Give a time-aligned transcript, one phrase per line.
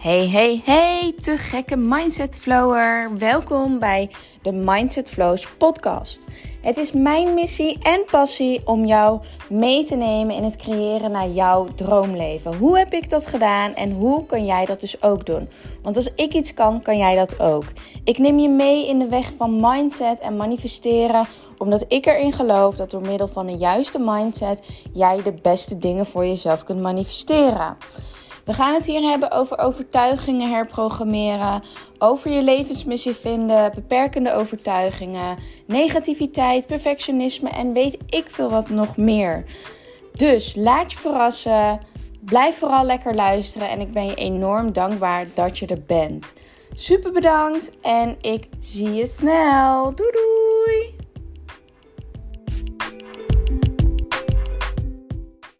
[0.00, 3.10] Hey, hey, hey, te gekke Mindset Flower.
[3.18, 4.10] Welkom bij
[4.42, 6.20] de Mindset Flows podcast.
[6.60, 11.28] Het is mijn missie en passie om jou mee te nemen in het creëren naar
[11.28, 12.56] jouw droomleven.
[12.56, 15.48] Hoe heb ik dat gedaan en hoe kan jij dat dus ook doen?
[15.82, 17.64] Want als ik iets kan, kan jij dat ook.
[18.04, 21.26] Ik neem je mee in de weg van mindset en manifesteren,
[21.58, 24.62] omdat ik erin geloof dat door middel van een juiste mindset
[24.92, 27.76] jij de beste dingen voor jezelf kunt manifesteren.
[28.50, 31.62] We gaan het hier hebben over overtuigingen herprogrammeren,
[31.98, 39.44] over je levensmissie vinden, beperkende overtuigingen, negativiteit, perfectionisme en weet ik veel wat nog meer.
[40.12, 41.80] Dus laat je verrassen,
[42.20, 46.34] blijf vooral lekker luisteren en ik ben je enorm dankbaar dat je er bent.
[46.74, 49.94] Super bedankt en ik zie je snel.
[49.94, 50.99] Doei doei!